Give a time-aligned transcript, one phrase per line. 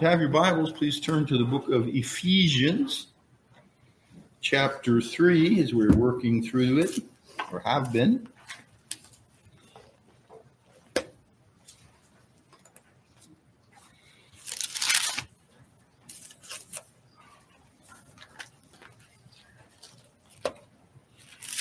[0.00, 3.08] You have your Bibles, please turn to the book of Ephesians,
[4.40, 7.00] chapter 3, as we're working through it,
[7.52, 8.26] or have been.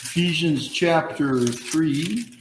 [0.02, 2.39] Ephesians chapter 3.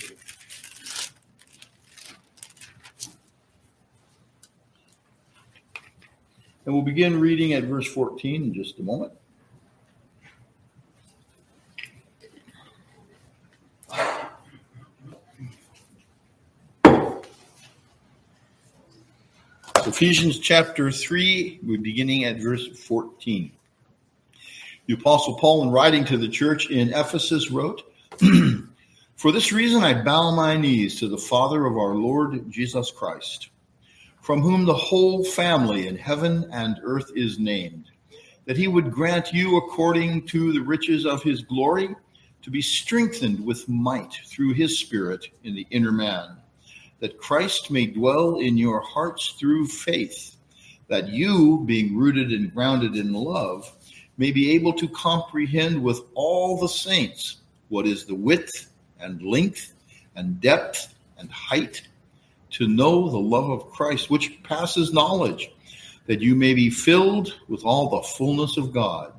[6.68, 9.10] And we'll begin reading at verse 14 in just a moment.
[19.86, 23.50] Ephesians chapter 3, we're beginning at verse 14.
[24.84, 27.90] The Apostle Paul, in writing to the church in Ephesus, wrote,
[29.16, 33.48] For this reason I bow my knees to the Father of our Lord Jesus Christ,
[34.28, 37.86] from whom the whole family in heaven and earth is named,
[38.44, 41.96] that he would grant you, according to the riches of his glory,
[42.42, 46.36] to be strengthened with might through his Spirit in the inner man,
[47.00, 50.36] that Christ may dwell in your hearts through faith,
[50.88, 53.74] that you, being rooted and grounded in love,
[54.18, 57.38] may be able to comprehend with all the saints
[57.70, 58.70] what is the width
[59.00, 59.72] and length
[60.16, 61.88] and depth and height,
[62.50, 65.50] to know the love of Christ, which passes knowledge,
[66.06, 69.12] that you may be filled with all the fullness of God.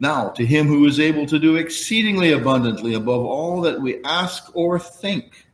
[0.00, 4.50] Now, to him who is able to do exceedingly abundantly above all that we ask
[4.54, 5.46] or think,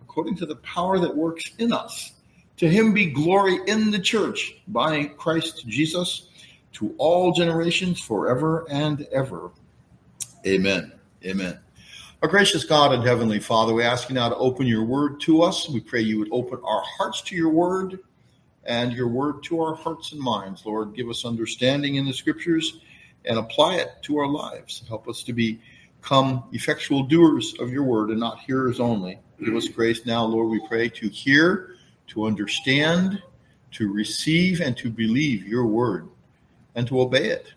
[0.00, 2.12] according to the power that works in us,
[2.56, 6.28] to him be glory in the church by Christ Jesus
[6.74, 9.50] to all generations forever and ever.
[10.46, 10.92] Amen.
[11.24, 11.58] Amen.
[12.22, 15.42] Our gracious God and Heavenly Father, we ask you now to open your word to
[15.42, 15.68] us.
[15.68, 17.98] We pray you would open our hearts to your word
[18.62, 20.64] and your word to our hearts and minds.
[20.64, 22.78] Lord, give us understanding in the scriptures
[23.24, 24.84] and apply it to our lives.
[24.86, 29.18] Help us to become effectual doers of your word and not hearers only.
[29.44, 31.74] Give us grace now, Lord, we pray, to hear,
[32.06, 33.20] to understand,
[33.72, 36.08] to receive, and to believe your word
[36.76, 37.52] and to obey it.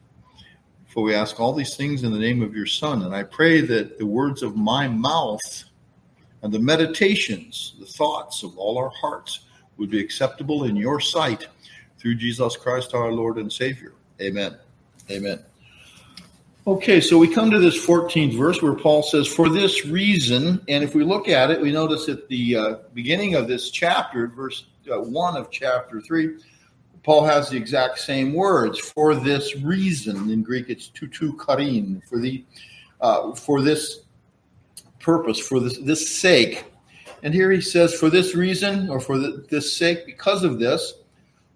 [0.95, 3.01] For we ask all these things in the name of your Son.
[3.01, 5.65] And I pray that the words of my mouth
[6.41, 9.41] and the meditations, the thoughts of all our hearts
[9.75, 11.49] would be acceptable in your sight
[11.97, 13.91] through Jesus Christ our Lord and Savior.
[14.21, 14.55] Amen.
[15.11, 15.43] Amen.
[16.65, 20.81] Okay, so we come to this 14th verse where Paul says, For this reason, and
[20.81, 24.67] if we look at it, we notice at the uh, beginning of this chapter, verse
[24.89, 26.37] uh, 1 of chapter 3,
[27.05, 30.31] Paul has the exact same words for this reason.
[30.31, 32.43] In Greek, it's toutou charin for the
[32.99, 33.99] uh, for this
[34.99, 36.65] purpose, for this this sake.
[37.21, 40.95] And here he says, for this reason, or for the, this sake, because of this,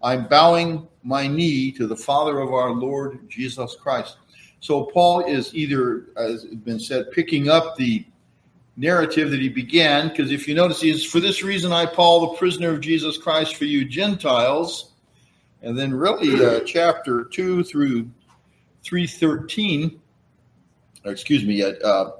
[0.02, 4.18] I'm bowing my knee to the Father of our Lord Jesus Christ.
[4.60, 8.04] So Paul is either, as has been said, picking up the
[8.76, 12.20] narrative that he began, because if you notice, he is for this reason I, Paul,
[12.20, 14.89] the prisoner of Jesus Christ, for you Gentiles
[15.62, 18.10] and then, really, uh, chapter 2 through
[18.82, 20.00] 313,
[21.04, 22.10] or excuse me, uh,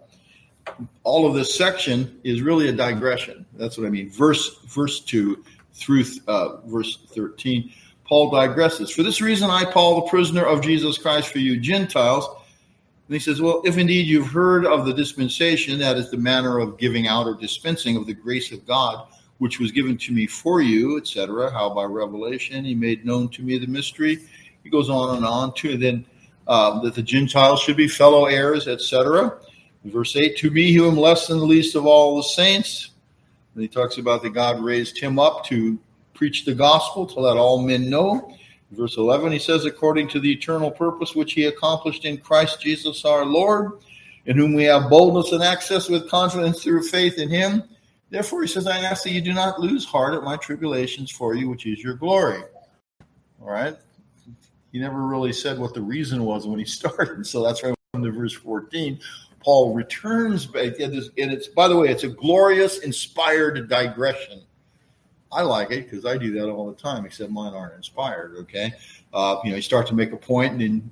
[1.05, 3.47] all of this section is really a digression.
[3.55, 4.11] That's what I mean.
[4.11, 5.43] Verse, verse 2
[5.73, 7.73] through uh, verse 13,
[8.05, 8.93] Paul digresses.
[8.93, 12.27] For this reason, I, Paul, the prisoner of Jesus Christ for you Gentiles.
[12.27, 16.59] And he says, Well, if indeed you've heard of the dispensation, that is the manner
[16.59, 19.07] of giving out or dispensing of the grace of God
[19.41, 21.51] which was given to me for you, etc.
[21.51, 24.19] How by revelation he made known to me the mystery.
[24.63, 26.05] He goes on and on to then
[26.47, 29.39] uh, that the Gentiles should be fellow heirs, etc.
[29.85, 32.91] Verse 8, to me who am less than the least of all the saints.
[33.55, 35.79] And he talks about that God raised him up to
[36.13, 38.37] preach the gospel, to let all men know.
[38.73, 43.07] Verse 11, he says, according to the eternal purpose which he accomplished in Christ Jesus
[43.07, 43.79] our Lord,
[44.27, 47.63] in whom we have boldness and access with confidence through faith in him
[48.11, 51.35] Therefore, he says, I ask that you do not lose heart at my tribulations for
[51.35, 52.43] you, which is your glory.
[53.41, 53.77] All right.
[54.73, 57.27] He never really said what the reason was when he started.
[57.27, 58.99] So that's come to verse 14.
[59.43, 64.43] Paul returns back, and it's, by the way, it's a glorious, inspired digression.
[65.33, 68.37] I like it because I do that all the time, except mine aren't inspired.
[68.41, 68.73] Okay,
[69.15, 70.91] uh, you know, you start to make a point, and then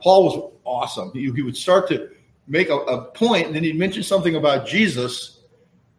[0.00, 1.12] Paul was awesome.
[1.12, 2.10] He, he would start to
[2.48, 5.40] make a, a point, and then he'd mention something about Jesus,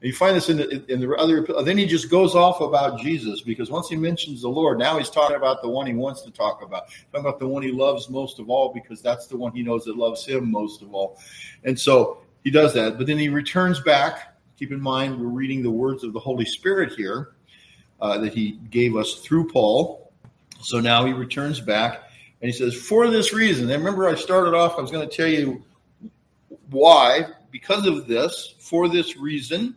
[0.05, 1.45] you find this in the, in the other.
[1.63, 5.09] Then he just goes off about Jesus because once he mentions the Lord, now he's
[5.09, 8.09] talking about the one he wants to talk about, talking about the one he loves
[8.09, 11.19] most of all because that's the one he knows that loves him most of all.
[11.63, 12.97] And so he does that.
[12.97, 14.37] But then he returns back.
[14.59, 17.31] Keep in mind, we're reading the words of the Holy Spirit here
[17.99, 20.11] uh, that he gave us through Paul.
[20.61, 22.03] So now he returns back
[22.41, 23.71] and he says, For this reason.
[23.71, 25.63] And remember, I started off, I was going to tell you
[26.69, 27.25] why.
[27.49, 29.75] Because of this, for this reason.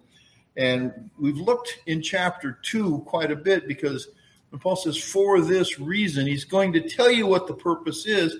[0.58, 4.08] And we've looked in chapter two quite a bit because
[4.50, 8.38] when Paul says, For this reason, he's going to tell you what the purpose is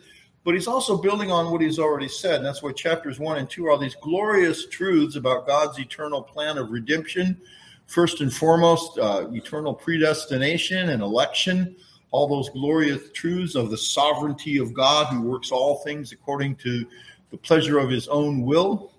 [0.49, 2.37] but he's also building on what he's already said.
[2.37, 6.23] And that's why chapters one and two are all these glorious truths about God's eternal
[6.23, 7.39] plan of redemption.
[7.87, 11.77] First and foremost, uh, eternal predestination and election,
[12.13, 16.87] all those glorious truths of the sovereignty of God who works all things according to
[17.31, 18.93] the pleasure of his own will.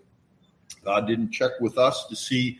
[0.83, 2.59] God didn't check with us to see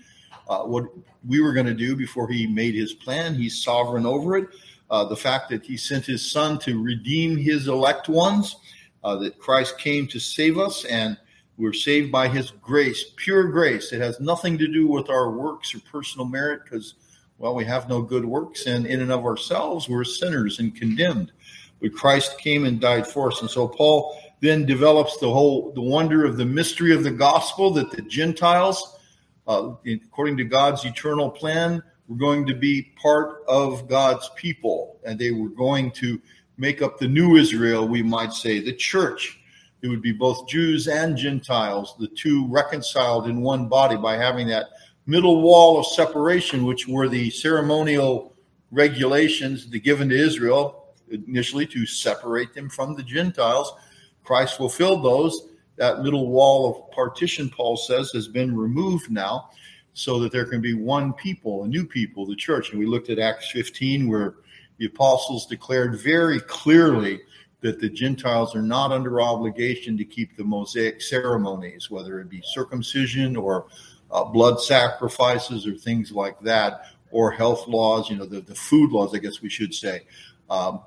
[0.50, 0.86] uh, what
[1.26, 3.36] we were going to do before he made his plan.
[3.36, 4.50] He's sovereign over it.
[4.90, 8.58] Uh, the fact that he sent his son to redeem his elect ones
[9.04, 11.18] uh, that Christ came to save us, and
[11.58, 13.92] we're saved by His grace, pure grace.
[13.92, 16.96] It has nothing to do with our works or personal merit, because
[17.38, 21.32] well, we have no good works, and in and of ourselves, we're sinners and condemned.
[21.82, 25.82] But Christ came and died for us, and so Paul then develops the whole the
[25.82, 28.99] wonder of the mystery of the gospel that the Gentiles,
[29.50, 35.20] uh, according to God's eternal plan, were going to be part of God's people, and
[35.20, 36.22] they were going to
[36.58, 39.40] make up the new Israel, we might say, the church.
[39.82, 44.48] It would be both Jews and Gentiles, the two reconciled in one body by having
[44.48, 44.68] that
[45.06, 48.36] middle wall of separation, which were the ceremonial
[48.72, 53.74] regulations given to Israel initially to separate them from the Gentiles.
[54.24, 55.48] Christ fulfilled those.
[55.80, 59.50] That little wall of partition, Paul says, has been removed now
[59.94, 62.72] so that there can be one people, a new people, the church.
[62.72, 64.36] And we looked at Acts 15, where
[64.78, 67.22] the apostles declared very clearly
[67.62, 72.42] that the Gentiles are not under obligation to keep the Mosaic ceremonies, whether it be
[72.44, 73.68] circumcision or
[74.12, 78.92] uh, blood sacrifices or things like that, or health laws, you know, the, the food
[78.92, 80.02] laws, I guess we should say.
[80.50, 80.82] Um,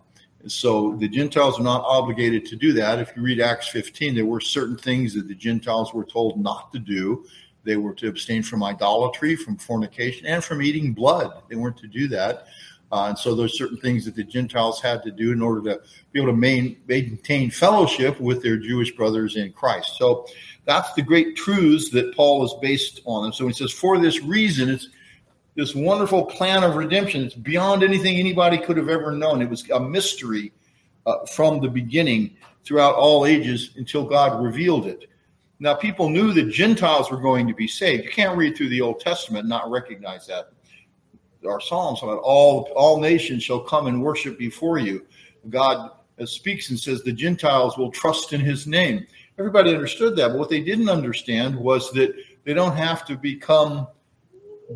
[0.46, 2.98] so the Gentiles are not obligated to do that.
[2.98, 6.72] If you read Acts 15, there were certain things that the Gentiles were told not
[6.72, 7.24] to do.
[7.64, 11.42] They were to abstain from idolatry, from fornication, and from eating blood.
[11.48, 12.46] They weren't to do that.
[12.90, 15.80] Uh, and so there's certain things that the Gentiles had to do in order to
[16.12, 19.96] be able to main, maintain fellowship with their Jewish brothers in Christ.
[19.96, 20.26] So
[20.66, 23.24] that's the great truths that Paul is based on.
[23.24, 24.88] And so he says, for this reason, it's
[25.54, 27.24] this wonderful plan of redemption.
[27.24, 29.42] It's beyond anything anybody could have ever known.
[29.42, 30.52] It was a mystery
[31.06, 35.08] uh, from the beginning throughout all ages until God revealed it.
[35.58, 38.04] Now, people knew that Gentiles were going to be saved.
[38.04, 40.50] You can't read through the Old Testament and not recognize that
[41.46, 45.06] our psalms about all all nations shall come and worship before you.
[45.50, 45.90] God
[46.24, 49.06] speaks and says the Gentiles will trust in His name.
[49.38, 52.14] Everybody understood that, but what they didn't understand was that
[52.44, 53.86] they don't have to become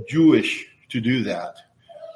[0.09, 1.57] Jewish to do that.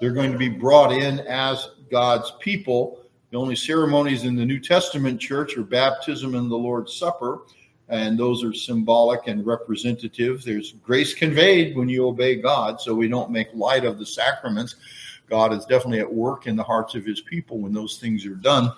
[0.00, 3.00] They're going to be brought in as God's people.
[3.30, 7.42] The only ceremonies in the New Testament church are baptism and the Lord's Supper
[7.90, 10.44] and those are symbolic and representative.
[10.44, 14.76] There's grace conveyed when you obey God, so we don't make light of the sacraments.
[15.28, 18.36] God is definitely at work in the hearts of his people when those things are
[18.36, 18.72] done.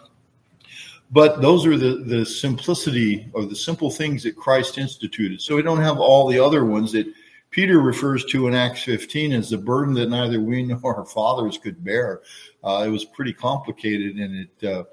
[1.10, 5.43] But those are the, the simplicity or the simple things that Christ instituted.
[5.43, 7.06] So we don't have all the other ones that
[7.52, 11.58] Peter refers to in Acts 15 as the burden that neither we nor our fathers
[11.58, 12.22] could bear.
[12.64, 14.84] Uh, it was pretty complicated and it, uh,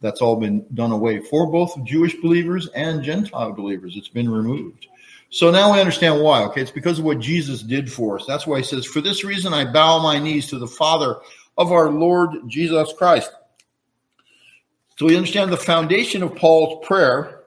[0.00, 3.94] that's all been done away for both Jewish believers and Gentile believers.
[3.96, 4.88] It's been removed.
[5.30, 6.42] So now we understand why.
[6.44, 8.26] Okay, it's because of what Jesus did for us.
[8.26, 11.16] That's why he says, For this reason I bow my knees to the Father
[11.58, 13.30] of our Lord Jesus Christ.
[14.98, 17.44] So we understand the foundation of Paul's prayer.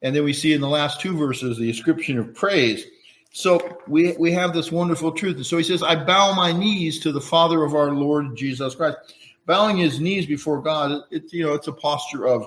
[0.00, 2.86] And then we see in the last two verses the ascription of praise.
[3.32, 5.36] So we, we have this wonderful truth.
[5.36, 8.74] And so he says, I bow my knees to the Father of our Lord Jesus
[8.74, 8.98] Christ
[9.46, 12.46] bowing his knees before God, it's you know, it's a posture of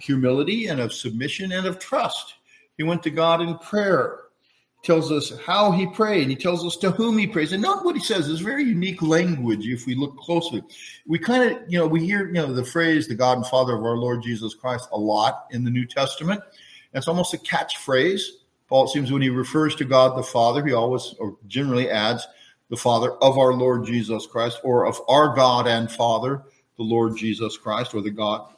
[0.00, 2.34] humility and of submission and of trust.
[2.76, 4.20] He went to God in prayer.
[4.80, 6.28] He tells us how he prayed.
[6.28, 7.52] He tells us to whom he prays.
[7.52, 10.62] And not what he says is very unique language if we look closely.
[11.06, 13.76] We kind of, you know, we hear, you know, the phrase, the God and Father
[13.76, 16.40] of our Lord Jesus Christ, a lot in the New Testament.
[16.94, 18.22] It's almost a catchphrase.
[18.72, 22.26] Paul, it seems when he refers to God the Father, he always or generally adds,
[22.70, 26.42] the Father of our Lord Jesus Christ, or of our God and Father,
[26.78, 28.50] the Lord Jesus Christ, or the God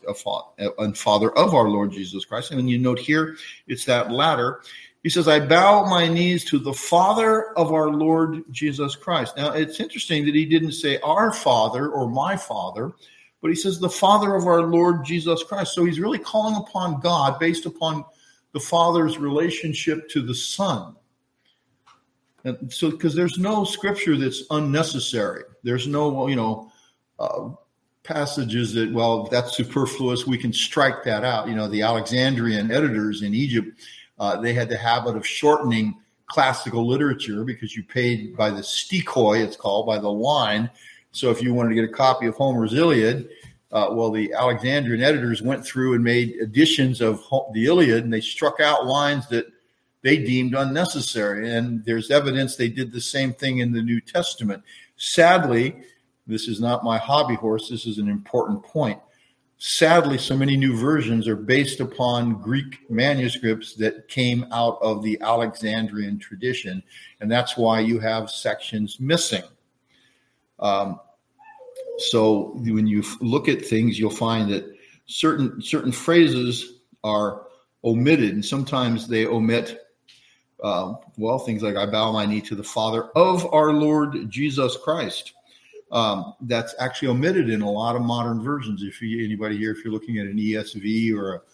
[0.79, 2.53] and Father of our Lord Jesus Christ.
[2.53, 4.61] And you note here, it's that latter.
[5.03, 9.37] He says, I bow my knees to the Father of our Lord Jesus Christ.
[9.37, 12.93] Now, it's interesting that he didn't say our Father or my Father,
[13.43, 15.75] but he says the Father of our Lord Jesus Christ.
[15.75, 18.05] So he's really calling upon God based upon
[18.55, 20.95] the Father's relationship to the Son.
[22.45, 25.43] And so, because there's no scripture that's unnecessary.
[25.63, 26.71] There's no, you know,
[27.19, 27.51] uh,
[28.05, 30.27] passages that, well, that's superfluous.
[30.27, 31.49] We can strike that out.
[31.49, 33.81] You know, the Alexandrian editors in Egypt,
[34.19, 35.95] uh, they had the habit of shortening
[36.27, 40.71] classical literature because you paid by the stichoi, it's called, by the line.
[41.13, 43.29] So if you wanted to get a copy of Homer's Iliad,
[43.75, 47.21] uh, well, the Alexandrian editors went through and made editions of
[47.53, 49.47] the Iliad, and they struck out lines that
[50.03, 51.51] they deemed unnecessary.
[51.53, 54.63] And there's evidence they did the same thing in the New Testament.
[54.97, 55.75] Sadly,
[56.25, 57.69] this is not my hobby horse.
[57.69, 59.01] This is an important point.
[59.59, 65.21] Sadly, so many new versions are based upon Greek manuscripts that came out of the
[65.21, 66.81] Alexandrian tradition,
[67.21, 69.43] and that's why you have sections missing.
[70.61, 71.01] Um,
[71.99, 74.65] so when you look at things, you'll find that
[75.07, 77.47] certain certain phrases are
[77.83, 79.81] omitted, and sometimes they omit.
[80.63, 84.77] Uh, well, things like "I bow my knee to the Father of our Lord Jesus
[84.77, 85.33] Christ."
[85.93, 88.83] Um, that's actually omitted in a lot of modern versions.
[88.83, 91.45] If you, anybody here, if you're looking at an ESV or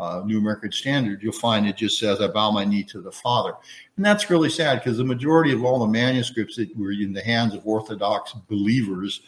[0.00, 3.12] a New American Standard, you'll find it just says, I bow my knee to the
[3.12, 3.52] Father.
[3.96, 7.22] And that's really sad because the majority of all the manuscripts that were in the
[7.22, 9.20] hands of Orthodox believers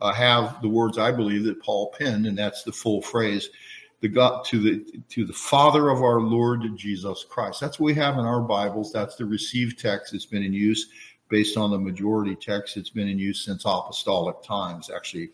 [0.00, 3.48] uh, have the words I believe that Paul penned, and that's the full phrase,
[4.00, 7.60] the God to the to the Father of our Lord Jesus Christ.
[7.60, 8.92] That's what we have in our Bibles.
[8.92, 10.88] That's the received text that's been in use
[11.28, 15.30] based on the majority text that's been in use since apostolic times, actually.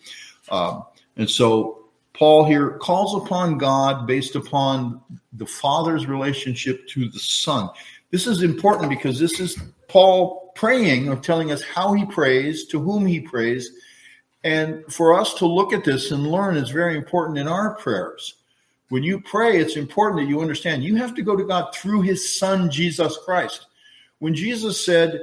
[0.50, 0.84] Um,
[1.16, 1.82] and so
[2.14, 5.00] Paul here calls upon God based upon
[5.34, 7.68] the Father's relationship to the Son.
[8.10, 12.80] This is important because this is Paul praying or telling us how he prays, to
[12.80, 13.70] whom he prays.
[14.44, 18.34] And for us to look at this and learn is very important in our prayers.
[18.88, 22.02] When you pray, it's important that you understand you have to go to God through
[22.02, 23.66] his Son, Jesus Christ.
[24.18, 25.20] When Jesus said,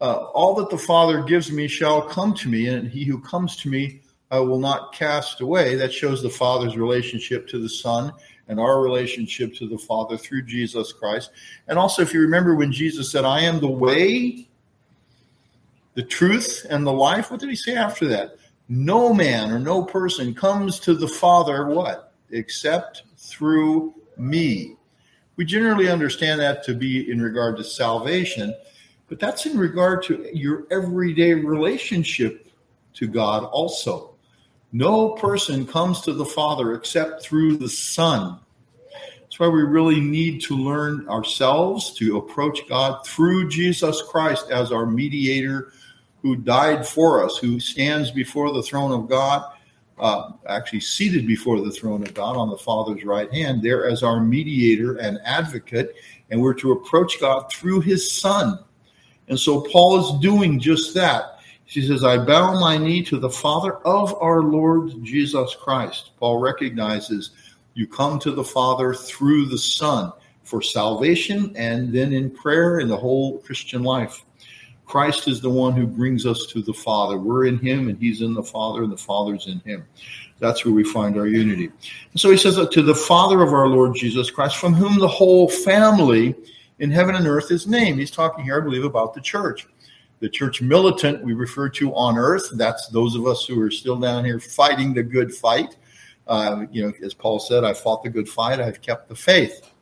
[0.00, 3.56] uh, all that the Father gives me shall come to me, and he who comes
[3.58, 4.00] to me
[4.32, 5.74] I will not cast away.
[5.76, 8.12] That shows the Father's relationship to the Son
[8.48, 11.30] and our relationship to the Father through Jesus Christ.
[11.68, 14.48] And also, if you remember when Jesus said, I am the way,
[15.94, 18.36] the truth, and the life, what did he say after that?
[18.74, 22.14] No man or no person comes to the Father, what?
[22.30, 24.76] Except through me.
[25.36, 28.54] We generally understand that to be in regard to salvation
[29.12, 32.50] but that's in regard to your everyday relationship
[32.94, 34.14] to God also.
[34.72, 38.40] No person comes to the Father except through the Son.
[39.20, 44.72] That's why we really need to learn ourselves to approach God through Jesus Christ as
[44.72, 45.74] our mediator
[46.22, 49.44] who died for us, who stands before the throne of God,
[49.98, 54.02] uh, actually seated before the throne of God on the Father's right hand, there as
[54.02, 55.94] our mediator and advocate.
[56.30, 58.58] And we're to approach God through his Son.
[59.28, 61.40] And so Paul is doing just that.
[61.64, 66.10] He says, I bow my knee to the Father of our Lord Jesus Christ.
[66.18, 67.30] Paul recognizes
[67.74, 70.12] you come to the Father through the Son
[70.44, 74.24] for salvation and then in prayer in the whole Christian life.
[74.92, 77.16] Christ is the one who brings us to the Father.
[77.16, 79.86] We're in Him and He's in the Father and the Father's in Him.
[80.38, 81.70] That's where we find our unity.
[82.10, 85.08] And so he says, To the Father of our Lord Jesus Christ, from whom the
[85.08, 86.34] whole family
[86.78, 88.00] in heaven and earth is named.
[88.00, 89.66] He's talking here, I believe, about the church.
[90.20, 92.50] The church militant we refer to on earth.
[92.56, 95.74] That's those of us who are still down here fighting the good fight.
[96.26, 98.60] Uh, you know, as Paul said, I fought the good fight.
[98.60, 99.72] I've kept the faith.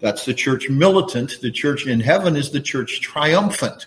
[0.00, 1.40] That's the church militant.
[1.40, 3.86] The church in heaven is the church triumphant.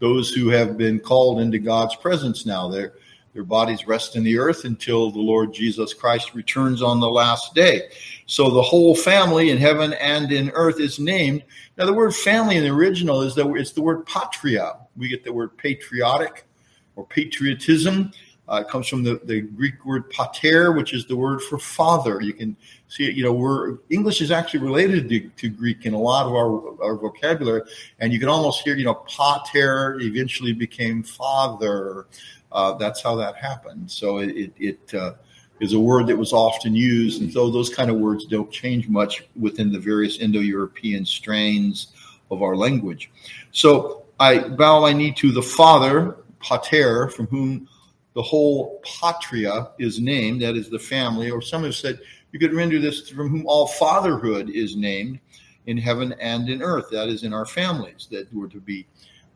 [0.00, 2.68] Those who have been called into God's presence now.
[2.68, 2.94] They're
[3.32, 7.54] their bodies rest in the earth until the Lord Jesus Christ returns on the last
[7.54, 7.90] day.
[8.26, 11.44] So the whole family in heaven and in earth is named.
[11.78, 14.78] Now, the word family in the original is that it's the word patria.
[14.96, 16.44] We get the word patriotic
[16.96, 18.10] or patriotism.
[18.48, 22.20] Uh, it comes from the, the Greek word pater, which is the word for father.
[22.20, 22.56] You can
[22.90, 26.34] see you know, we're English is actually related to, to Greek in a lot of
[26.34, 27.62] our, our vocabulary,
[28.00, 32.06] and you can almost hear, you know, pater eventually became father.
[32.52, 33.88] Uh, that's how that happened.
[33.88, 35.12] So it, it, uh,
[35.60, 38.88] is a word that was often used, and so those kind of words don't change
[38.88, 41.88] much within the various Indo-European strains
[42.30, 43.10] of our language.
[43.52, 47.68] So I bow my knee to the Father, Pater, from whom
[48.14, 52.00] the whole patria is named, that is the family, or some have said
[52.32, 55.20] you could render this from whom all fatherhood is named
[55.66, 58.86] in heaven and in earth, that is in our families, that were to be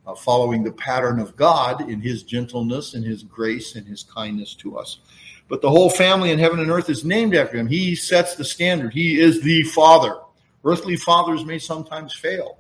[0.06, 4.54] uh, following the pattern of God in his gentleness and his grace and his kindness
[4.56, 5.00] to us.
[5.48, 7.66] But the whole family in heaven and earth is named after him.
[7.66, 8.92] He sets the standard.
[8.92, 10.18] He is the father.
[10.64, 12.58] Earthly fathers may sometimes fail.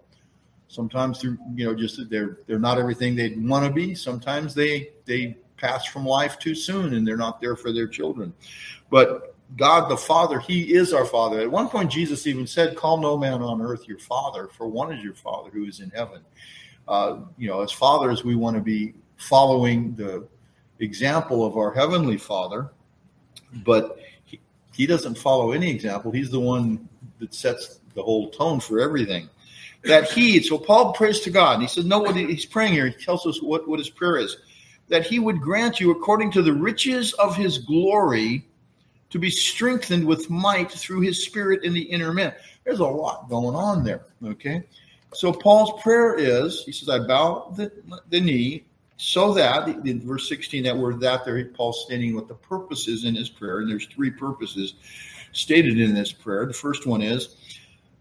[0.68, 3.94] Sometimes through, you know, just they're they're not everything they'd want to be.
[3.94, 8.34] Sometimes they they pass from life too soon and they're not there for their children.
[8.90, 11.40] But God the Father, He is our Father.
[11.40, 14.92] At one point, Jesus even said, Call no man on earth your Father, for one
[14.92, 16.22] is your Father who is in heaven.
[16.86, 20.26] Uh, you know, as fathers, we want to be following the
[20.80, 22.70] example of our Heavenly Father,
[23.64, 24.40] but he,
[24.72, 26.10] he doesn't follow any example.
[26.10, 26.88] He's the one
[27.20, 29.30] that sets the whole tone for everything.
[29.84, 32.88] That he, so Paul prays to God, and he says, No, what he's praying here,
[32.88, 34.36] he tells us what, what his prayer is
[34.88, 38.46] that he would grant you, according to the riches of his glory,
[39.14, 42.34] to be strengthened with might through his spirit in the inner man.
[42.64, 44.64] There's a lot going on there, okay?
[45.12, 47.70] So Paul's prayer is, he says, I bow the,
[48.08, 48.64] the knee
[48.96, 53.04] so that, in verse 16, that word that there, Paul's stating what the purpose is
[53.04, 54.74] in his prayer, and there's three purposes
[55.30, 56.44] stated in this prayer.
[56.44, 57.36] The first one is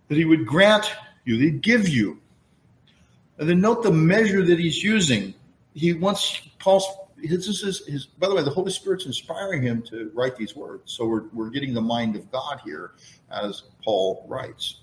[0.08, 0.92] that he would grant
[1.26, 2.20] you, he'd give you.
[3.38, 5.36] And then note the measure that he's using.
[5.76, 6.88] He wants Paul's
[7.24, 10.94] his, his, his, by the way, the Holy Spirit's inspiring him to write these words.
[10.94, 12.92] So we're, we're getting the mind of God here
[13.32, 14.82] as Paul writes.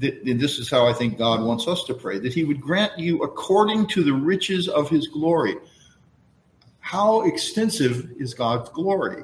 [0.00, 2.98] And this is how I think God wants us to pray that he would grant
[2.98, 5.54] you according to the riches of his glory.
[6.80, 9.22] How extensive is God's glory?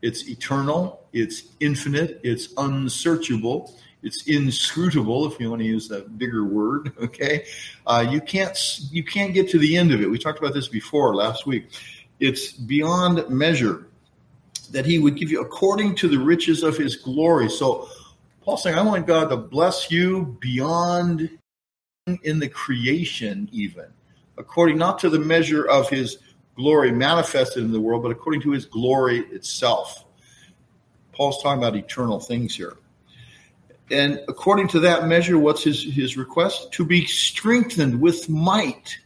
[0.00, 6.44] It's eternal, it's infinite, it's unsearchable, it's inscrutable if you want to use that bigger
[6.44, 7.46] word okay?
[7.86, 10.10] Uh, you can't you can't get to the end of it.
[10.10, 11.66] We talked about this before last week.
[12.20, 13.86] It's beyond measure
[14.70, 17.48] that he would give you according to the riches of his glory.
[17.48, 17.88] So
[18.44, 21.30] paul's saying i want god to bless you beyond
[22.24, 23.86] in the creation even
[24.36, 26.18] according not to the measure of his
[26.56, 30.04] glory manifested in the world but according to his glory itself.
[31.12, 32.76] Paul's talking about eternal things here
[33.92, 36.72] and according to that measure, what's his, his request?
[36.72, 38.98] To be strengthened with might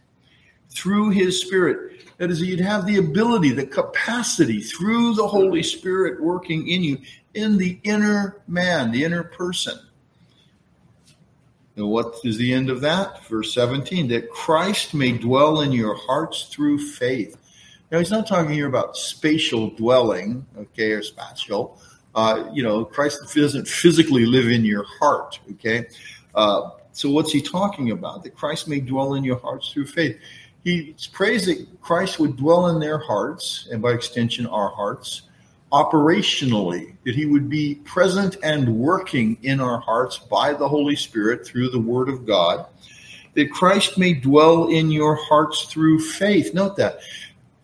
[0.69, 2.05] through his spirit.
[2.17, 6.99] That is, you'd have the ability, the capacity through the Holy Spirit working in you
[7.33, 9.77] in the inner man, the inner person.
[11.75, 13.23] And what is the end of that?
[13.27, 17.37] Verse 17 that Christ may dwell in your hearts through faith.
[17.91, 21.79] Now, he's not talking here about spatial dwelling, okay, or spatial,
[22.17, 25.39] uh, you know, Christ doesn't physically live in your heart.
[25.51, 25.85] Okay.
[26.33, 28.23] Uh, so what's he talking about?
[28.23, 30.17] That Christ may dwell in your hearts through faith.
[30.63, 35.21] He prays that Christ would dwell in their hearts, and by extension, our hearts,
[35.71, 41.45] operationally, that he would be present and working in our hearts by the Holy Spirit
[41.45, 42.65] through the Word of God,
[43.35, 46.55] that Christ may dwell in your hearts through faith.
[46.55, 46.99] Note that.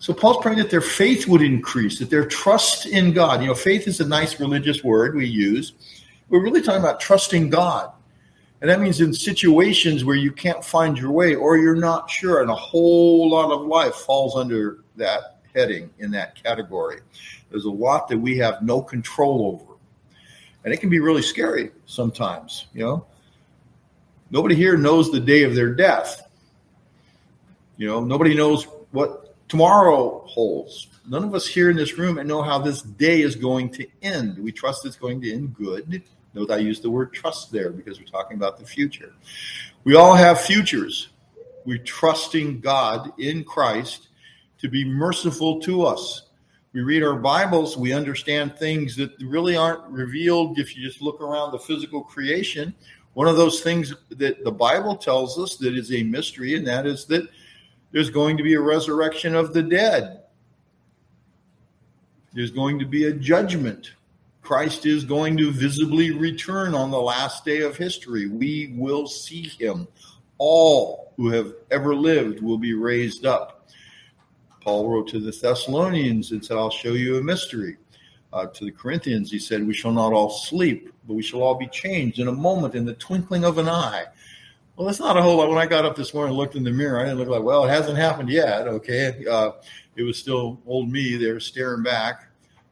[0.03, 3.39] So Paul's praying that their faith would increase, that their trust in God.
[3.39, 5.71] You know, faith is a nice religious word we use.
[6.27, 7.89] We're really talking about trusting God.
[8.59, 12.41] And that means in situations where you can't find your way or you're not sure,
[12.41, 16.99] and a whole lot of life falls under that heading in that category.
[17.49, 19.79] There's a lot that we have no control over.
[20.65, 23.05] And it can be really scary sometimes, you know.
[24.31, 26.29] Nobody here knows the day of their death.
[27.77, 29.22] You know, nobody knows what
[29.53, 30.87] tomorrow holds.
[31.07, 34.39] None of us here in this room know how this day is going to end.
[34.39, 36.01] We trust it's going to end good.
[36.33, 39.13] Note I use the word trust there because we're talking about the future.
[39.83, 41.09] We all have futures.
[41.65, 44.07] We're trusting God in Christ
[44.57, 46.23] to be merciful to us.
[46.73, 51.21] We read our Bibles, we understand things that really aren't revealed if you just look
[51.21, 52.73] around the physical creation.
[53.13, 56.87] One of those things that the Bible tells us that is a mystery, and that
[56.87, 57.29] is that
[57.93, 60.23] there's going to be a resurrection of the dead.
[62.33, 63.91] There's going to be a judgment.
[64.41, 68.27] Christ is going to visibly return on the last day of history.
[68.27, 69.87] We will see him.
[70.39, 73.69] All who have ever lived will be raised up.
[74.59, 77.77] Paul wrote to the Thessalonians and said, I'll show you a mystery.
[78.33, 81.53] Uh, to the Corinthians, he said, We shall not all sleep, but we shall all
[81.53, 84.05] be changed in a moment, in the twinkling of an eye.
[84.75, 85.49] Well, that's not a whole lot.
[85.49, 87.43] When I got up this morning and looked in the mirror, I didn't look like,
[87.43, 88.67] well, it hasn't happened yet.
[88.67, 89.23] Okay.
[89.29, 89.51] Uh,
[89.95, 92.27] it was still old me there staring back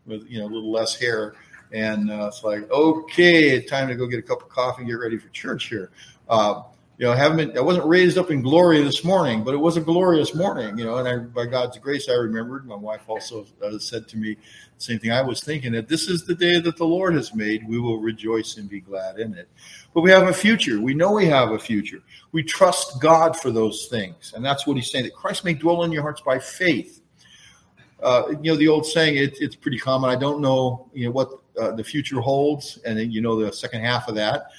[0.08, 1.36] with, you know, a little less hair.
[1.72, 5.18] And uh, it's like, okay, time to go get a cup of coffee get ready
[5.18, 5.92] for church here.
[6.28, 6.64] Uh,
[7.02, 9.58] you know, I haven't been, I wasn't raised up in glory this morning, but it
[9.58, 12.68] was a glorious morning, you know, and I, by God's grace, I remembered.
[12.68, 14.40] My wife also uh, said to me the
[14.78, 17.68] same thing I was thinking that this is the day that the Lord has made.
[17.68, 19.50] We will rejoice and be glad in it.
[19.96, 20.80] But we have a future.
[20.80, 22.04] We know we have a future.
[22.34, 24.34] We trust God for those things.
[24.36, 27.02] And that's what he's saying that Christ may dwell in your hearts by faith.
[28.04, 30.12] Uh, you know, the old saying, it, it's pretty common.
[30.12, 32.78] I don't know, you know, what uh, the future holds.
[32.86, 34.52] And you know, the second half of that.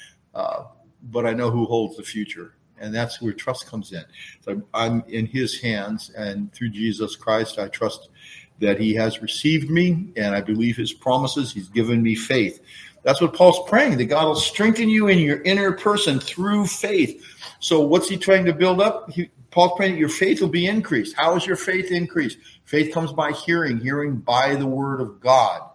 [1.03, 4.05] But I know who holds the future, And that's where trust comes in.
[4.41, 8.09] So I'm in his hands, and through Jesus Christ, I trust
[8.61, 11.53] that he has received me, and I believe his promises.
[11.53, 12.61] He's given me faith.
[13.03, 17.25] That's what Paul's praying, that God will strengthen you in your inner person through faith.
[17.59, 19.11] So what's he trying to build up?
[19.11, 21.15] He, Paul's praying that your faith will be increased.
[21.17, 22.38] How is your faith increased?
[22.65, 25.69] Faith comes by hearing, hearing by the word of God.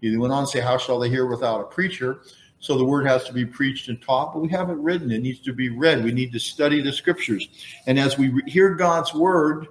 [0.00, 2.22] He went on to say, How shall they hear without a preacher?
[2.60, 5.10] So the word has to be preached and taught, but we have it written.
[5.10, 6.04] It needs to be read.
[6.04, 7.48] We need to study the scriptures.
[7.86, 9.68] And as we hear God's word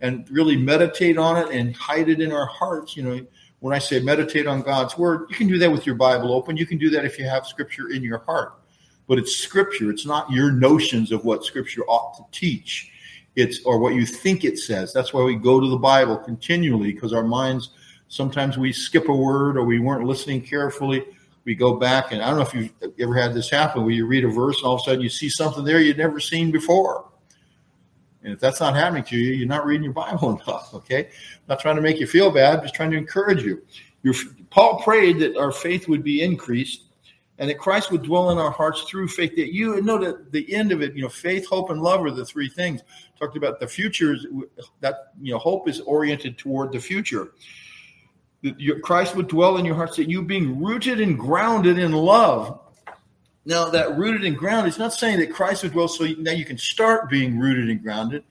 [0.00, 3.24] and really meditate on it and hide it in our hearts, you know,
[3.60, 6.56] when I say meditate on God's word, you can do that with your Bible open.
[6.56, 8.54] You can do that if you have scripture in your heart.
[9.06, 9.90] But it's scripture.
[9.90, 12.90] It's not your notions of what scripture ought to teach.
[13.36, 14.92] It's or what you think it says.
[14.92, 17.70] That's why we go to the Bible continually because our minds
[18.08, 21.04] sometimes we skip a word or we weren't listening carefully
[21.44, 24.06] we go back and I don't know if you've ever had this happen where you
[24.06, 26.50] read a verse and all of a sudden you see something there you'd never seen
[26.50, 27.10] before.
[28.22, 30.72] And if that's not happening to you, you're not reading your Bible enough.
[30.72, 33.62] Okay, I'm not trying to make you feel bad, just trying to encourage you.
[34.02, 34.14] Your,
[34.50, 36.82] Paul prayed that our faith would be increased
[37.38, 39.34] and that Christ would dwell in our hearts through faith.
[39.36, 42.10] That you know that the end of it, you know, faith, hope, and love are
[42.10, 42.82] the three things.
[43.18, 44.26] Talked about the futures.
[44.80, 47.32] That you know, hope is oriented toward the future
[48.44, 51.92] that your, Christ would dwell in your hearts, that you being rooted and grounded in
[51.92, 52.60] love.
[53.46, 56.44] Now, that rooted and grounded is not saying that Christ would dwell so now you
[56.44, 58.22] can start being rooted and grounded.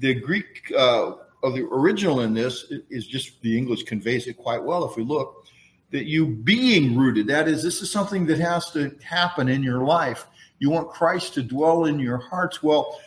[0.00, 1.12] The Greek uh,
[1.42, 5.04] of the original in this is just the English conveys it quite well if we
[5.04, 5.46] look.
[5.92, 9.82] That you being rooted, that is, this is something that has to happen in your
[9.82, 10.26] life.
[10.58, 12.62] You want Christ to dwell in your hearts.
[12.62, 13.00] Well,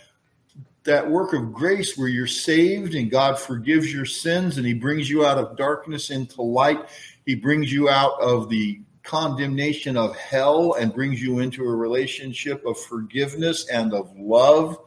[0.83, 5.09] that work of grace where you're saved and God forgives your sins and he brings
[5.09, 6.89] you out of darkness into light.
[7.25, 12.65] He brings you out of the condemnation of hell and brings you into a relationship
[12.65, 14.77] of forgiveness and of love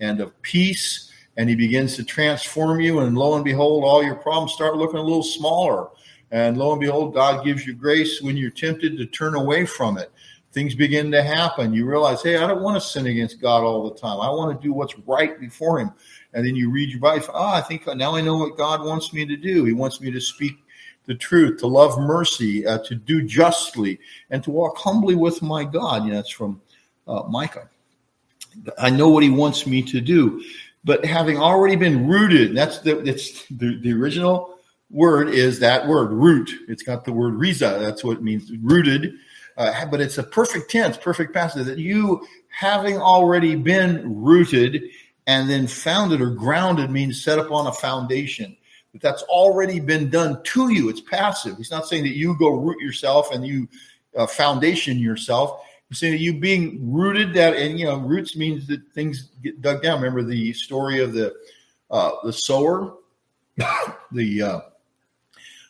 [0.00, 1.12] and of peace.
[1.36, 3.00] And he begins to transform you.
[3.00, 5.88] And lo and behold, all your problems start looking a little smaller.
[6.32, 9.98] And lo and behold, God gives you grace when you're tempted to turn away from
[9.98, 10.10] it
[10.56, 11.74] things begin to happen.
[11.74, 14.22] You realize, hey, I don't want to sin against God all the time.
[14.22, 15.92] I want to do what's right before Him.
[16.32, 17.26] And then you read your Bible.
[17.34, 19.66] Oh, I think now I know what God wants me to do.
[19.66, 20.54] He wants me to speak
[21.04, 23.98] the truth, to love mercy, uh, to do justly,
[24.30, 26.04] and to walk humbly with my God.
[26.04, 26.62] You know, that's from
[27.06, 27.68] uh, Micah.
[28.78, 30.42] I know what He wants me to do,
[30.84, 34.54] but having already been rooted, that's the that's the, the original
[34.90, 36.50] word is that word root.
[36.66, 37.76] It's got the word riza.
[37.78, 39.16] That's what it means, rooted
[39.56, 44.84] uh, but it's a perfect tense, perfect passive that you having already been rooted
[45.26, 48.56] and then founded or grounded means set up on a foundation.
[48.92, 50.88] But that's already been done to you.
[50.88, 51.56] It's passive.
[51.56, 53.68] He's not saying that you go root yourself and you
[54.16, 55.62] uh, foundation yourself.
[55.88, 59.82] He's saying you being rooted that, and you know, roots means that things get dug
[59.82, 60.00] down.
[60.00, 61.34] Remember the story of the
[61.90, 62.94] uh, the sower,
[64.12, 64.60] the uh,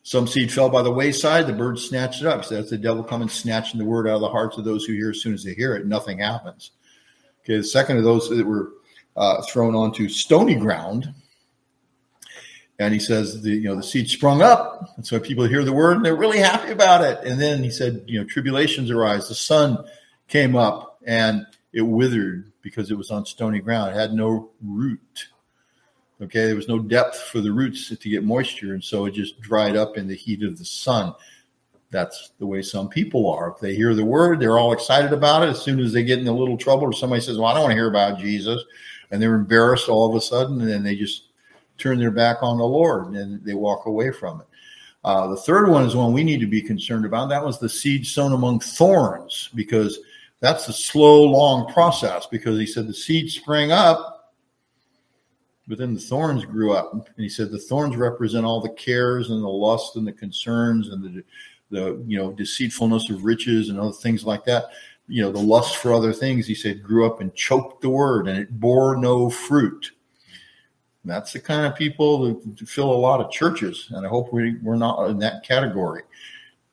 [0.07, 2.45] some seed fell by the wayside, the birds snatched it up.
[2.45, 4.93] So that's the devil coming snatching the word out of the hearts of those who
[4.93, 5.85] hear as soon as they hear it.
[5.85, 6.71] Nothing happens.
[7.43, 8.71] Okay, the second of those that were
[9.17, 11.13] uh, thrown onto stony ground.
[12.79, 15.73] And he says the you know the seed sprung up, and so people hear the
[15.73, 17.27] word and they're really happy about it.
[17.27, 19.27] And then he said, you know, tribulations arise.
[19.27, 19.85] The sun
[20.29, 23.91] came up and it withered because it was on stony ground.
[23.91, 25.31] It had no root.
[26.23, 29.41] Okay, there was no depth for the roots to get moisture, and so it just
[29.41, 31.15] dried up in the heat of the sun.
[31.91, 33.51] That's the way some people are.
[33.51, 35.51] If they hear the word, they're all excited about it.
[35.51, 37.65] As soon as they get in a little trouble, or somebody says, "Well, I don't
[37.65, 38.63] want to hear about Jesus,"
[39.11, 41.25] and they're embarrassed all of a sudden, and then they just
[41.79, 44.47] turn their back on the Lord and they walk away from it.
[45.05, 47.29] Uh, the third one is one we need to be concerned about.
[47.29, 49.99] That was the seed sown among thorns, because
[50.41, 52.27] that's a slow, long process.
[52.27, 54.16] Because he said the seed sprang up
[55.69, 59.31] but then the thorns grew up, and he said the thorns represent all the cares
[59.31, 61.25] and the lust and the concerns and the
[61.71, 64.67] the you know deceitfulness of riches and other things like that.
[65.09, 66.47] You know the lust for other things.
[66.47, 69.93] He said grew up and choked the word, and it bore no fruit.
[71.03, 74.33] And that's the kind of people that fill a lot of churches, and I hope
[74.33, 76.03] we, we're not in that category.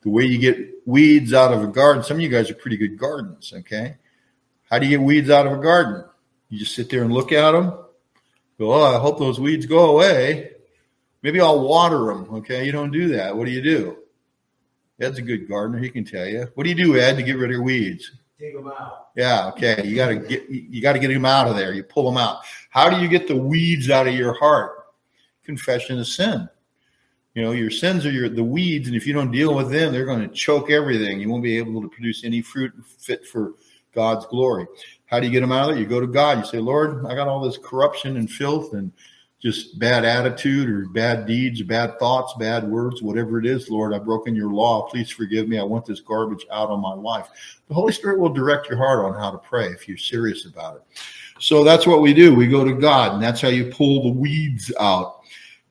[0.01, 2.75] The way you get weeds out of a garden, some of you guys are pretty
[2.75, 3.95] good gardens, okay?
[4.69, 6.03] How do you get weeds out of a garden?
[6.49, 7.73] You just sit there and look at them
[8.71, 10.52] oh, I hope those weeds go away.
[11.21, 12.28] Maybe I'll water them.
[12.36, 12.65] Okay.
[12.65, 13.36] You don't do that.
[13.36, 13.97] What do you do?
[14.99, 15.80] Ed's a good gardener.
[15.80, 16.47] He can tell you.
[16.56, 18.12] What do you do, Ed, to get rid of weeds?
[18.39, 19.10] Take them out.
[19.15, 19.47] Yeah.
[19.49, 19.86] Okay.
[19.86, 21.73] You got to get, you got to get them out of there.
[21.73, 22.41] You pull them out.
[22.69, 24.71] How do you get the weeds out of your heart?
[25.43, 26.47] Confession of sin.
[27.34, 29.91] You know, your sins are your the weeds, and if you don't deal with them,
[29.91, 31.19] they're going to choke everything.
[31.19, 33.54] You won't be able to produce any fruit fit for
[33.93, 34.67] God's glory.
[35.13, 35.80] How do you get them out of it?
[35.80, 36.39] You go to God.
[36.39, 38.91] You say, Lord, I got all this corruption and filth and
[39.39, 44.06] just bad attitude or bad deeds, bad thoughts, bad words, whatever it is, Lord, I've
[44.06, 44.89] broken your law.
[44.89, 45.60] Please forgive me.
[45.60, 47.28] I want this garbage out of my life.
[47.67, 50.78] The Holy Spirit will direct your heart on how to pray if you're serious about
[50.78, 50.84] it.
[51.38, 52.34] So that's what we do.
[52.34, 55.21] We go to God, and that's how you pull the weeds out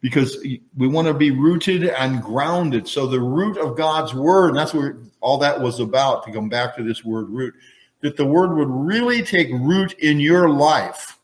[0.02, 0.36] because
[0.76, 2.86] we want to be rooted and grounded.
[2.86, 6.48] So the root of God's word, and that's what all that was about to come
[6.48, 7.54] back to this word root,
[8.02, 11.18] that the word would really take root in your life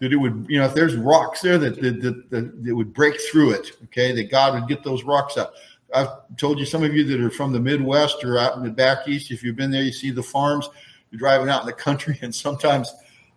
[0.00, 2.92] that it would, you know, if there's rocks there, that, that, that, that it would
[2.92, 3.72] break through it.
[3.84, 5.52] Okay, that God would get those rocks out.
[5.94, 8.70] I've told you, some of you that are from the Midwest or out in the
[8.70, 10.68] back east, if you've been there, you see the farms.
[11.10, 12.92] You're driving out in the country, and sometimes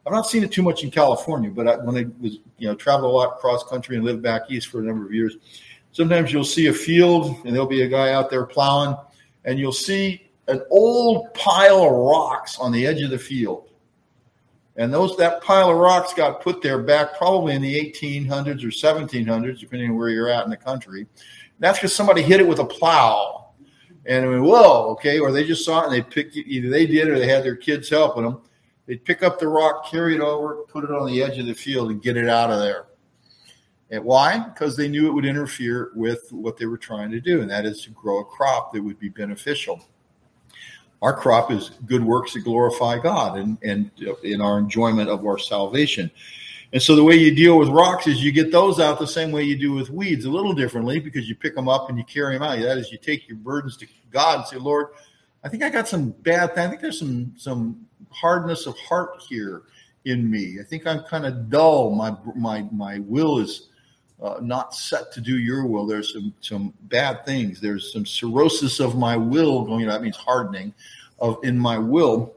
[0.05, 2.75] I've not seen it too much in California, but I, when I was, you know,
[2.75, 5.37] traveled a lot cross country and lived back east for a number of years,
[5.91, 8.95] sometimes you'll see a field and there'll be a guy out there plowing,
[9.45, 13.67] and you'll see an old pile of rocks on the edge of the field
[14.77, 18.67] and those that pile of rocks got put there back probably in the 1800s or
[18.67, 21.07] 1700s, depending on where you're at in the country.
[21.59, 23.53] That's because somebody hit it with a plow,
[24.05, 26.47] and I mean, whoa, okay, or they just saw it and they picked it.
[26.47, 28.41] Either they did or they had their kids helping them.
[28.85, 31.55] They'd pick up the rock, carry it over, put it on the edge of the
[31.55, 32.85] field, and get it out of there.
[33.89, 34.37] And why?
[34.37, 37.65] Because they knew it would interfere with what they were trying to do, and that
[37.65, 39.83] is to grow a crop that would be beneficial
[41.01, 43.91] our crop is good works that glorify God and, and
[44.23, 46.09] in our enjoyment of our salvation.
[46.73, 49.31] And so the way you deal with rocks is you get those out the same
[49.31, 52.03] way you do with weeds, a little differently because you pick them up and you
[52.03, 52.59] carry them out.
[52.59, 54.87] That is, you take your burdens to God and say, Lord,
[55.43, 56.51] I think I got some bad.
[56.57, 59.63] I think there's some some hardness of heart here
[60.03, 60.57] in me.
[60.59, 61.91] I think I'm kind of dull.
[61.91, 63.69] My my my will is
[64.21, 65.85] uh, not set to do your will.
[65.85, 67.61] There's some some bad things.
[67.61, 69.85] There's some cirrhosis of my will going.
[69.87, 70.73] That means hardening
[71.19, 72.33] of in my will,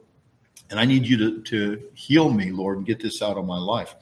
[0.71, 3.59] and I need you to to heal me, Lord, and get this out of my
[3.59, 3.95] life.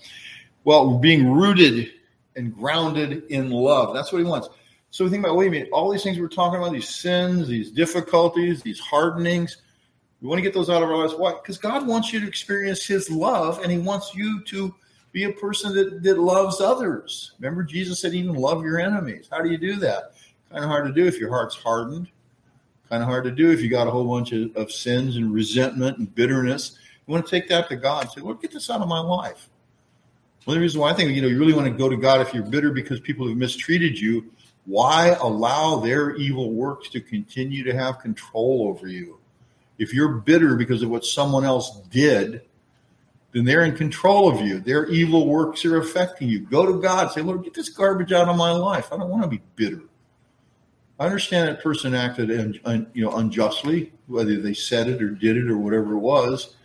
[0.65, 1.93] Well, being rooted
[2.37, 3.95] and grounded in love.
[3.95, 4.49] That's what He wants.
[4.91, 7.47] So we think about wait a minute, all these things we're talking about, these sins,
[7.47, 9.59] these difficulties, these hardenings.
[10.21, 11.15] We want to get those out of our lives.
[11.15, 11.35] Why?
[11.35, 14.75] Because God wants you to experience His love, and He wants you to
[15.19, 17.33] be a person that, that loves others.
[17.41, 19.29] Remember, Jesus said, even love your enemies.
[19.31, 20.13] How do you do that?
[20.51, 22.09] Kind of hard to do if your heart's hardened.
[22.89, 25.35] Kind of hard to do if you got a whole bunch of, of sins and
[25.35, 26.79] resentment and bitterness.
[27.07, 29.01] You want to take that to God and say, Lord, get this out of my
[29.01, 29.49] life.
[30.45, 31.97] One of the reasons why I think you know you really want to go to
[31.97, 34.31] God if you're bitter because people have mistreated you.
[34.67, 39.19] Why allow their evil works to continue to have control over you?
[39.79, 42.43] If you're bitter because of what someone else did,
[43.39, 44.59] then they're in control of you.
[44.59, 46.41] Their evil works are affecting you.
[46.41, 47.13] Go to God.
[47.13, 48.93] Say, Lord, get this garbage out of my life.
[48.93, 49.83] I don't want to be bitter.
[50.99, 55.11] I understand that person acted un, un, you know unjustly, whether they said it or
[55.11, 56.57] did it or whatever it was.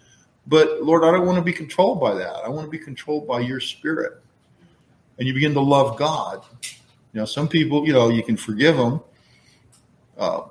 [0.48, 2.34] But Lord, I don't want to be controlled by that.
[2.44, 4.20] I want to be controlled by your spirit.
[5.20, 6.44] And you begin to love God.
[7.14, 9.00] You know, some people, you know, you can forgive them.
[10.18, 10.46] Uh,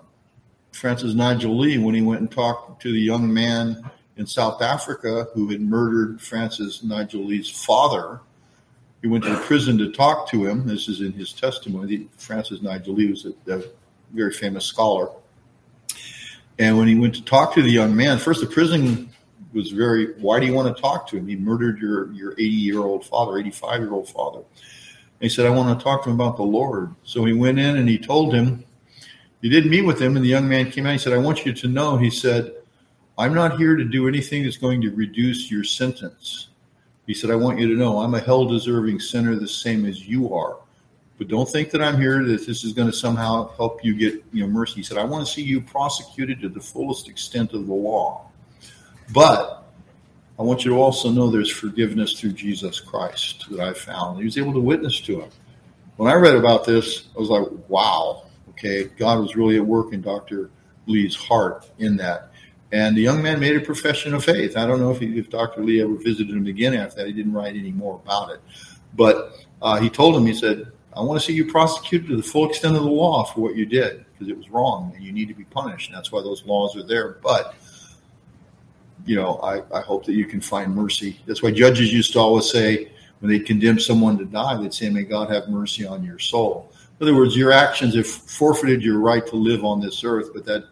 [0.70, 3.90] Francis Nigel Lee, when he went and talked to the young man
[4.22, 8.20] in South Africa who had murdered Francis Nigel Lee's father.
[9.02, 10.64] He went to the prison to talk to him.
[10.64, 12.08] This is in his testimony.
[12.18, 13.64] Francis Nigel Lee was a, a
[14.12, 15.11] very famous scholar.
[16.61, 19.11] And when he went to talk to the young man, first the prison
[19.52, 21.26] was very, why do you want to talk to him?
[21.26, 24.38] He murdered your, your 80 year old father, 85 year old father.
[24.38, 24.46] And
[25.18, 26.94] he said, I want to talk to him about the Lord.
[27.02, 28.64] So he went in and he told him,
[29.40, 30.14] he did meet with him.
[30.14, 30.92] And the young man came out.
[30.92, 32.52] He said, I want you to know, he said,
[33.18, 36.48] I'm not here to do anything that's going to reduce your sentence.
[37.07, 40.07] He said, I want you to know I'm a hell deserving sinner the same as
[40.07, 40.57] you are.
[41.18, 44.25] But don't think that I'm here that this is going to somehow help you get
[44.33, 44.77] you know mercy.
[44.77, 48.27] He said, I want to see you prosecuted to the fullest extent of the law.
[49.12, 49.64] But
[50.38, 54.18] I want you to also know there's forgiveness through Jesus Christ that I found.
[54.18, 55.31] He was able to witness to him.
[55.96, 59.92] When I read about this, I was like, wow, okay, God was really at work
[59.92, 60.51] in Dr.
[60.87, 62.31] Lee's heart in that.
[62.72, 64.56] And the young man made a profession of faith.
[64.56, 65.62] I don't know if, he, if Dr.
[65.62, 67.06] Lee ever visited him again after that.
[67.06, 68.40] He didn't write any more about it.
[68.94, 72.22] But uh, he told him, he said, I want to see you prosecuted to the
[72.22, 75.12] full extent of the law for what you did because it was wrong and you
[75.12, 75.88] need to be punished.
[75.88, 77.18] And that's why those laws are there.
[77.22, 77.54] But,
[79.04, 81.20] you know, I, I hope that you can find mercy.
[81.26, 84.90] That's why judges used to always say, when they condemn someone to die, they'd say,
[84.90, 86.72] May God have mercy on your soul.
[86.98, 90.44] In other words, your actions have forfeited your right to live on this earth, but
[90.46, 90.64] that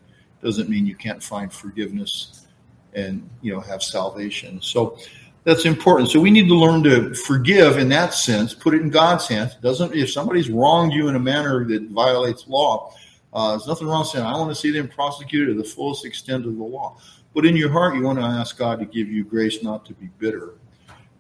[0.43, 2.47] doesn't mean you can't find forgiveness
[2.95, 4.61] and you know have salvation.
[4.61, 4.99] So
[5.45, 6.11] that's important.
[6.11, 9.55] So we need to learn to forgive in that sense, put it in God's hands.
[9.57, 12.95] Doesn't if somebody's wronged you in a manner that violates law,
[13.33, 16.47] Uh, there's nothing wrong saying, I want to see them prosecuted to the fullest extent
[16.47, 16.97] of the law.
[17.33, 19.95] But in your heart, you want to ask God to give you grace not to
[19.95, 20.55] be bitter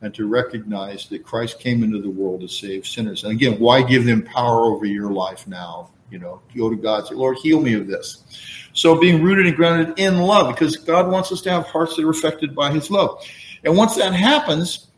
[0.03, 3.23] and to recognize that Christ came into the world to save sinners.
[3.23, 5.91] And again, why give them power over your life now?
[6.11, 8.25] You know, go to God, say, Lord, heal me of this.
[8.73, 12.05] So being rooted and grounded in love, because God wants us to have hearts that
[12.05, 13.25] are affected by his love.
[13.65, 14.89] And once that happens,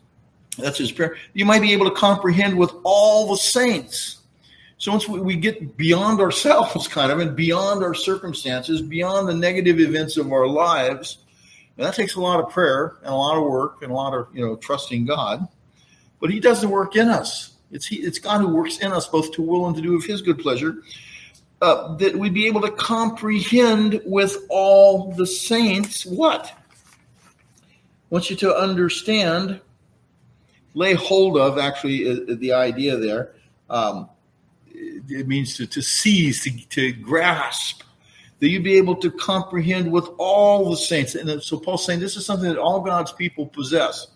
[0.59, 4.19] that's his prayer, you might be able to comprehend with all the saints.
[4.77, 9.81] So once we get beyond ourselves, kind of, and beyond our circumstances, beyond the negative
[9.81, 11.19] events of our lives,
[11.77, 14.13] and that takes a lot of prayer and a lot of work and a lot
[14.13, 15.49] of you know trusting God.
[16.21, 17.53] But He does the work in us.
[17.71, 20.05] It's he, it's God who works in us both to will and to do of
[20.05, 20.83] His good pleasure
[21.62, 26.46] uh, that we be able to comprehend with all the saints what?
[26.46, 27.70] I
[28.11, 29.61] want you to understand,
[30.75, 33.33] lay hold of actually uh, the idea there.
[33.70, 34.09] Um,
[34.75, 37.83] it means to, to seize, to, to grasp,
[38.40, 41.14] that you be able to comprehend with all the saints.
[41.14, 44.09] And so Paul's saying this is something that all God's people possess.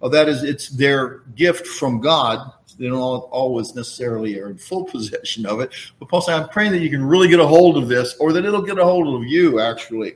[0.00, 4.84] Well, that is, it's their gift from God they don't always necessarily are in full
[4.84, 5.70] possession of it.
[5.98, 8.32] But Paul said, I'm praying that you can really get a hold of this or
[8.32, 10.14] that it'll get a hold of you, actually.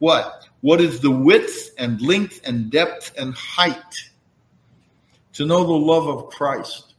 [0.00, 0.48] What?
[0.60, 4.10] What is the width and length and depth and height?
[5.34, 6.94] To know the love of Christ.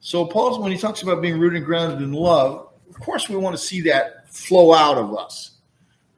[0.00, 3.36] So, Paul's, when he talks about being rooted and grounded in love, of course, we
[3.36, 5.52] want to see that flow out of us.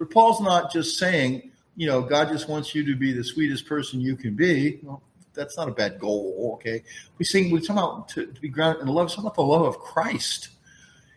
[0.00, 3.66] But Paul's not just saying, you know, God just wants you to be the sweetest
[3.66, 4.80] person you can be.
[4.82, 5.02] Well,
[5.38, 6.52] that's not a bad goal.
[6.56, 6.82] Okay,
[7.16, 9.08] we sing we talk about to, to be grounded in love.
[9.08, 10.50] Talk about the love of Christ.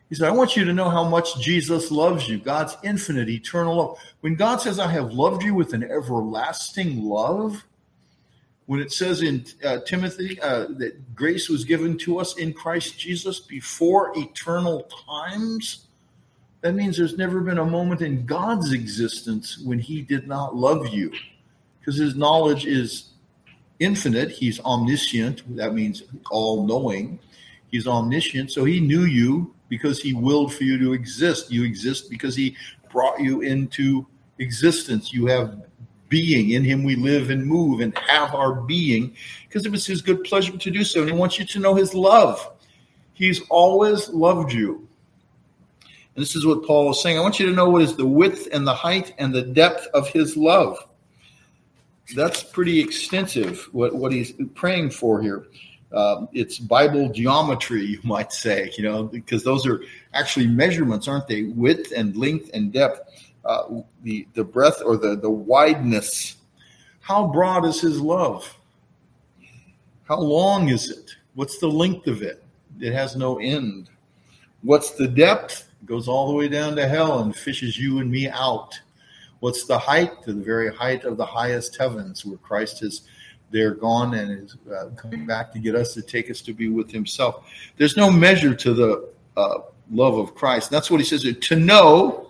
[0.07, 3.77] He said, I want you to know how much Jesus loves you, God's infinite, eternal
[3.77, 3.97] love.
[4.19, 7.63] When God says, I have loved you with an everlasting love,
[8.65, 12.99] when it says in uh, Timothy uh, that grace was given to us in Christ
[12.99, 15.87] Jesus before eternal times,
[16.59, 20.89] that means there's never been a moment in God's existence when he did not love
[20.89, 21.11] you
[21.79, 23.10] because his knowledge is
[23.81, 24.31] infinite.
[24.31, 25.43] He's omniscient.
[25.57, 27.19] That means all knowing.
[27.71, 28.51] He's omniscient.
[28.51, 31.51] So he knew you because he willed for you to exist.
[31.51, 32.55] You exist because he
[32.91, 34.05] brought you into
[34.39, 35.11] existence.
[35.11, 35.61] You have
[36.09, 36.51] being.
[36.51, 39.15] In him we live and move and have our being
[39.47, 41.01] because it was his good pleasure to do so.
[41.01, 42.51] And he wants you to know his love.
[43.13, 44.87] He's always loved you.
[46.15, 47.17] And this is what Paul is saying.
[47.17, 49.87] I want you to know what is the width and the height and the depth
[49.93, 50.77] of his love
[52.15, 55.47] that's pretty extensive what, what he's praying for here.
[55.93, 61.27] Um, it's Bible geometry, you might say, you know, because those are actually measurements, aren't
[61.27, 61.43] they?
[61.43, 63.01] Width and length and depth,
[63.43, 66.37] uh, the the breadth or the the wideness.
[67.01, 68.57] How broad is His love?
[70.05, 71.11] How long is it?
[71.35, 72.43] What's the length of it?
[72.79, 73.89] It has no end.
[74.61, 75.67] What's the depth?
[75.81, 78.79] It goes all the way down to hell and fishes you and me out.
[79.41, 80.21] What's the height?
[80.23, 83.01] To the very height of the highest heavens, where Christ is
[83.49, 86.69] there gone and is uh, coming back to get us to take us to be
[86.69, 87.45] with Himself.
[87.75, 89.57] There's no measure to the uh,
[89.91, 90.69] love of Christ.
[90.69, 92.27] That's what He says to know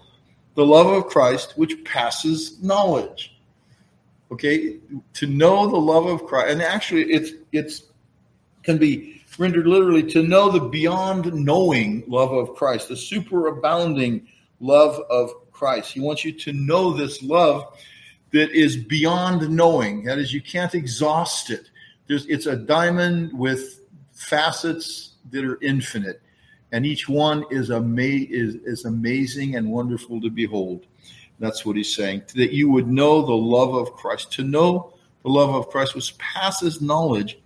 [0.56, 3.38] the love of Christ, which passes knowledge.
[4.32, 4.78] Okay,
[5.14, 7.84] to know the love of Christ, and actually, it's it's
[8.64, 14.26] can be rendered literally to know the beyond knowing love of Christ, the superabounding
[14.62, 15.94] love of Christ.
[15.94, 17.78] He wants you to know this love
[18.32, 20.04] that is beyond knowing.
[20.06, 21.70] That is, you can't exhaust it.
[22.08, 26.20] There's, it's a diamond with facets that are infinite,
[26.72, 30.88] and each one is, ama- is, is amazing and wonderful to behold.
[31.40, 32.24] That's what he's saying.
[32.34, 34.32] That you would know the love of Christ.
[34.34, 37.38] To know the love of Christ which passes knowledge,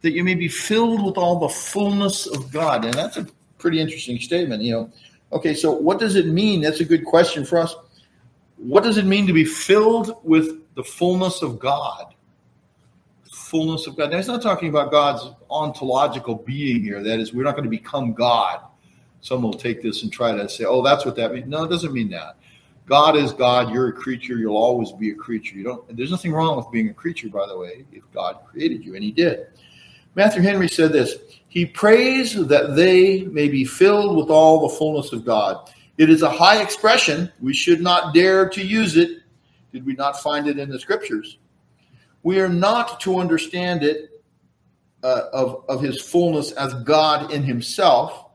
[0.00, 2.86] that you may be filled with all the fullness of God.
[2.86, 3.26] And that's a
[3.58, 4.62] pretty interesting statement.
[4.62, 4.90] You know,
[5.32, 6.60] Okay, so what does it mean?
[6.60, 7.74] That's a good question for us.
[8.56, 12.14] What does it mean to be filled with the fullness of God?
[13.30, 14.10] Fullness of God.
[14.10, 17.02] Now, he's not talking about God's ontological being here.
[17.02, 18.60] That is, we're not going to become God.
[19.20, 21.46] Some will take this and try to say, oh, that's what that means.
[21.46, 22.36] No, it doesn't mean that.
[22.86, 23.72] God is God.
[23.72, 24.38] You're a creature.
[24.38, 25.56] You'll always be a creature.
[25.56, 25.96] You don't.
[25.96, 29.04] There's nothing wrong with being a creature, by the way, if God created you, and
[29.04, 29.48] He did.
[30.14, 31.16] Matthew Henry said this
[31.48, 35.70] He prays that they may be filled with all the fullness of God.
[35.96, 37.32] It is a high expression.
[37.40, 39.22] We should not dare to use it.
[39.72, 41.38] Did we not find it in the scriptures?
[42.22, 44.22] We are not to understand it
[45.02, 48.26] uh, of, of his fullness as God in himself,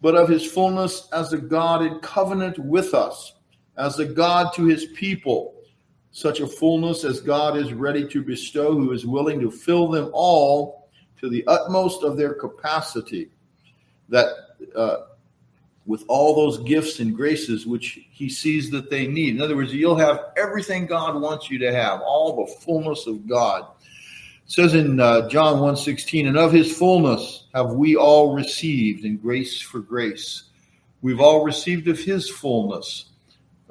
[0.00, 3.34] but of his fullness as a God in covenant with us,
[3.76, 5.54] as a God to his people,
[6.12, 10.10] such a fullness as God is ready to bestow, who is willing to fill them
[10.12, 10.85] all
[11.20, 13.30] to the utmost of their capacity.
[14.08, 14.28] That
[14.74, 14.98] uh,
[15.86, 19.36] with all those gifts and graces which he sees that they need.
[19.36, 23.26] In other words, you'll have everything God wants you to have, all the fullness of
[23.28, 23.66] God.
[24.44, 29.16] It says in uh, John 1:16, and of his fullness have we all received in
[29.16, 30.44] grace for grace.
[31.02, 33.06] We've all received of his fullness.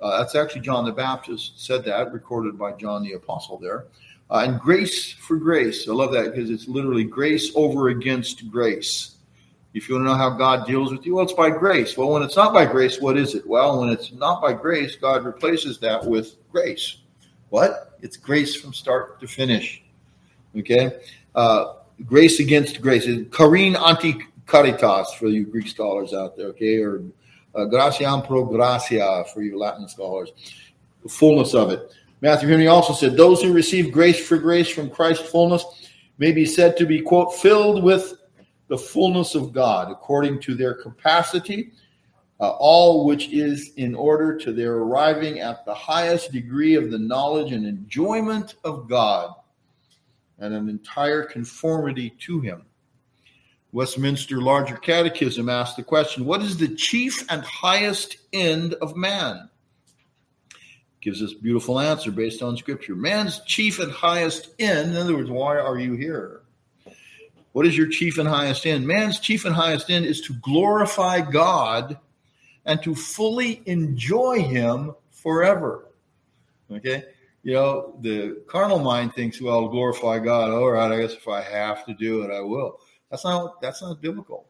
[0.02, 3.86] Uh, that's actually John the Baptist said that, recorded by John the Apostle there.
[4.30, 5.88] Uh, and grace for grace.
[5.88, 9.17] I love that because it's literally grace over against grace.
[9.76, 11.97] If you want to know how God deals with you, well, it's by grace.
[11.97, 13.45] Well, when it's not by grace, what is it?
[13.45, 16.97] Well, when it's not by grace, God replaces that with grace.
[17.49, 17.97] What?
[18.01, 19.84] It's grace from start to finish.
[20.57, 20.91] Okay?
[21.36, 21.73] Uh,
[22.05, 23.05] grace against grace.
[23.05, 24.17] Charis anti
[24.47, 26.82] charitos for you Greek scholars out there, okay?
[26.82, 27.01] Or
[27.53, 30.32] uh, gratiam pro gratia for you Latin scholars.
[31.03, 31.91] The fullness of it.
[32.22, 35.66] Matthew Henry also said, Those who receive grace for grace from Christ's fullness
[36.18, 38.13] may be said to be, quote, filled with
[38.68, 41.72] the fullness of God according to their capacity,
[42.39, 46.99] uh, all which is in order to their arriving at the highest degree of the
[46.99, 49.34] knowledge and enjoyment of God
[50.39, 52.66] and an entire conformity to Him.
[53.72, 59.49] Westminster Larger Catechism asks the question What is the chief and highest end of man?
[61.06, 62.95] Gives us beautiful answer based on Scripture.
[62.95, 66.41] Man's chief and highest end, in other words, why are you here?
[67.51, 68.88] What is your chief and highest end?
[68.88, 71.99] Man's chief and highest end is to glorify God
[72.66, 75.86] and to fully enjoy Him forever.
[76.72, 77.03] Okay?
[77.43, 80.49] You know, the carnal mind thinks, well, glorify God.
[80.49, 82.80] All right, I guess if I have to do it, I will.
[83.12, 84.47] That's not that's not biblical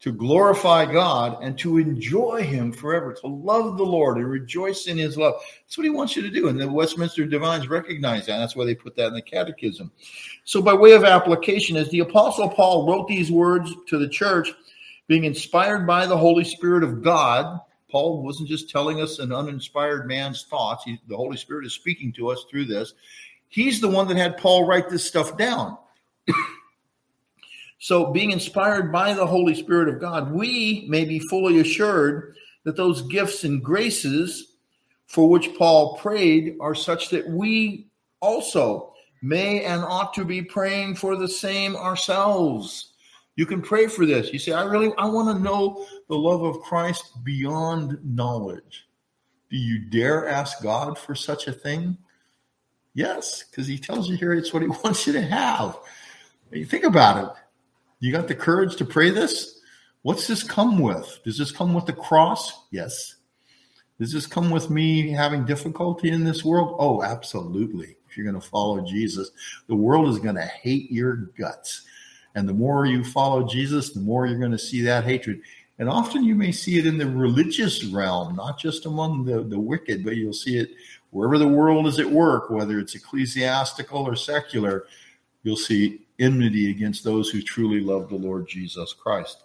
[0.00, 4.96] to glorify God and to enjoy Him forever, to love the Lord and rejoice in
[4.96, 5.34] His love.
[5.64, 6.48] That's what He wants you to do.
[6.48, 8.38] And the Westminster Divines recognize that.
[8.38, 9.90] That's why they put that in the Catechism.
[10.44, 14.52] So, by way of application, as the Apostle Paul wrote these words to the church,
[15.08, 20.06] being inspired by the Holy Spirit of God, Paul wasn't just telling us an uninspired
[20.06, 20.84] man's thoughts.
[20.84, 22.94] He, the Holy Spirit is speaking to us through this.
[23.48, 25.78] He's the one that had Paul write this stuff down.
[27.80, 32.76] So, being inspired by the Holy Spirit of God, we may be fully assured that
[32.76, 34.56] those gifts and graces
[35.06, 37.86] for which Paul prayed are such that we
[38.20, 42.92] also may and ought to be praying for the same ourselves.
[43.36, 44.32] You can pray for this.
[44.32, 48.86] You say, I really I want to know the love of Christ beyond knowledge.
[49.50, 51.96] Do you dare ask God for such a thing?
[52.94, 55.78] Yes, because he tells you here it's what he wants you to have.
[56.50, 57.30] You think about it.
[58.00, 59.60] You got the courage to pray this?
[60.02, 61.20] What's this come with?
[61.24, 62.66] Does this come with the cross?
[62.70, 63.16] Yes.
[63.98, 66.76] Does this come with me having difficulty in this world?
[66.78, 67.96] Oh, absolutely.
[68.08, 69.30] If you're going to follow Jesus,
[69.66, 71.82] the world is going to hate your guts.
[72.36, 75.40] And the more you follow Jesus, the more you're going to see that hatred.
[75.80, 79.58] And often you may see it in the religious realm, not just among the, the
[79.58, 80.70] wicked, but you'll see it
[81.10, 84.86] wherever the world is at work, whether it's ecclesiastical or secular,
[85.42, 89.44] you'll see enmity against those who truly love the Lord Jesus Christ.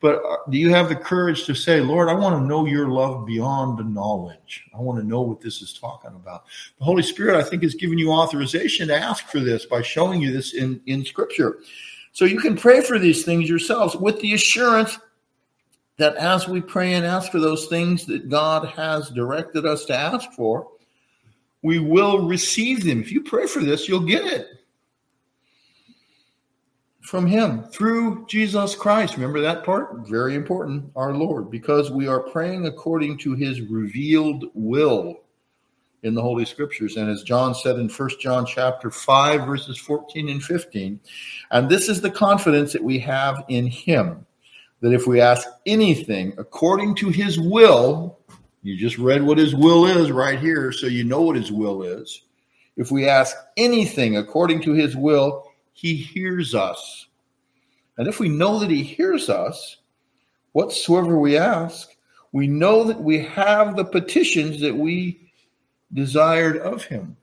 [0.00, 2.88] But uh, do you have the courage to say, Lord, I want to know your
[2.88, 4.64] love beyond the knowledge?
[4.74, 6.44] I want to know what this is talking about.
[6.78, 10.20] The Holy Spirit, I think, has given you authorization to ask for this by showing
[10.20, 11.58] you this in, in Scripture.
[12.12, 14.98] So you can pray for these things yourselves with the assurance
[15.98, 19.96] that as we pray and ask for those things that God has directed us to
[19.96, 20.68] ask for,
[21.62, 23.00] we will receive them.
[23.00, 24.48] If you pray for this, you'll get it
[27.12, 29.16] from him through Jesus Christ.
[29.16, 30.08] Remember that part?
[30.08, 35.20] Very important, our Lord, because we are praying according to his revealed will
[36.04, 36.96] in the Holy Scriptures.
[36.96, 40.98] And as John said in First John chapter 5, verses 14 and 15,
[41.50, 44.24] and this is the confidence that we have in him,
[44.80, 48.18] that if we ask anything according to his will,
[48.62, 51.82] you just read what his will is right here, so you know what his will
[51.82, 52.22] is.
[52.78, 57.06] If we ask anything according to his will, he hears us.
[57.98, 59.78] And if we know that he hears us,
[60.52, 61.90] whatsoever we ask,
[62.32, 65.30] we know that we have the petitions that we
[65.92, 67.16] desired of him.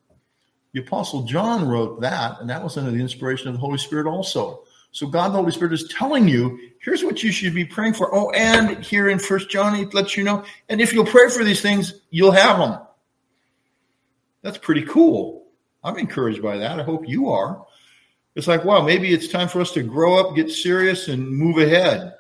[0.73, 4.05] The Apostle John wrote that, and that was under the inspiration of the Holy Spirit
[4.07, 4.63] also.
[4.91, 8.13] So God the Holy Spirit is telling you, here's what you should be praying for.
[8.13, 11.43] Oh, and here in First John, he lets you know, and if you'll pray for
[11.43, 12.79] these things, you'll have them.
[14.41, 15.47] That's pretty cool.
[15.83, 16.79] I'm encouraged by that.
[16.79, 17.65] I hope you are
[18.39, 21.57] it's like, wow, maybe it's time for us to grow up, get serious, and move
[21.57, 22.13] ahead.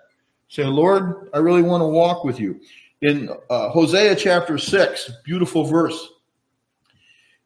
[0.49, 2.59] Say, Lord, I really want to walk with you.
[3.01, 6.09] In uh, Hosea chapter 6, beautiful verse,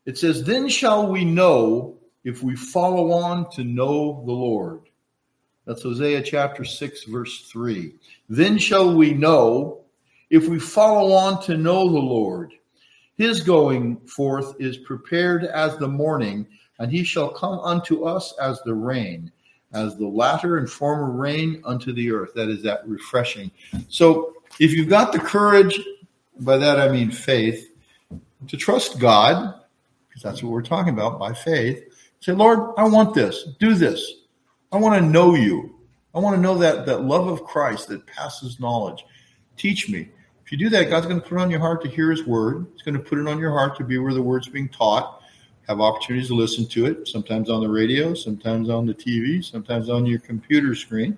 [0.07, 4.81] it says, Then shall we know if we follow on to know the Lord.
[5.67, 7.93] That's Hosea chapter 6, verse 3.
[8.27, 9.81] Then shall we know
[10.31, 12.53] if we follow on to know the Lord.
[13.17, 16.47] His going forth is prepared as the morning,
[16.83, 19.31] and he shall come unto us as the rain,
[19.73, 22.33] as the latter and former rain unto the earth.
[22.35, 23.49] That is that refreshing.
[23.87, 25.79] So if you've got the courage,
[26.41, 27.71] by that I mean faith,
[28.49, 29.61] to trust God,
[30.09, 31.81] because that's what we're talking about by faith,
[32.19, 34.11] say, Lord, I want this, do this.
[34.73, 35.79] I want to know you.
[36.13, 39.05] I want to know that, that love of Christ that passes knowledge.
[39.55, 40.09] Teach me.
[40.45, 42.25] If you do that, God's going to put it on your heart to hear His
[42.25, 42.67] word.
[42.73, 45.22] He's going to put it on your heart to be where the word's being taught.
[45.67, 49.89] Have opportunities to listen to it, sometimes on the radio, sometimes on the TV, sometimes
[49.89, 51.17] on your computer screen,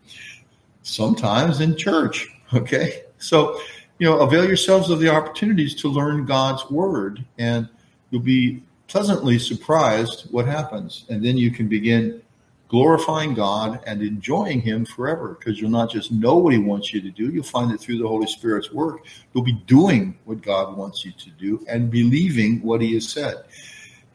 [0.83, 2.27] sometimes in church.
[2.53, 3.01] Okay.
[3.17, 3.59] So,
[3.97, 7.67] you know, avail yourselves of the opportunities to learn God's word, and
[8.11, 11.05] you'll be pleasantly surprised what happens.
[11.09, 12.21] And then you can begin
[12.67, 17.01] glorifying God and enjoying Him forever because you'll not just know what He wants you
[17.01, 20.75] to do, you'll find that through the Holy Spirit's work, you'll be doing what God
[20.75, 23.43] wants you to do and believing what He has said.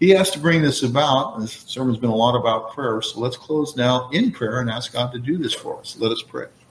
[0.00, 1.38] He has to bring this about.
[1.38, 4.94] This sermon's been a lot about prayer, so let's close now in prayer and ask
[4.94, 5.96] God to do this for us.
[5.98, 6.46] Let us pray.